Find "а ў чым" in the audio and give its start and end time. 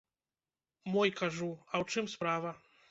1.73-2.05